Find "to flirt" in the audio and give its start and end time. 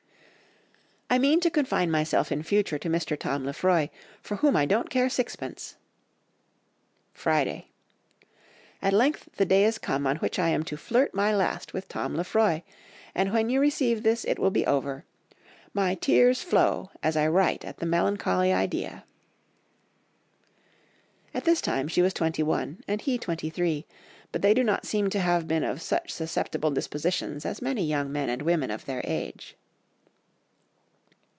10.63-11.13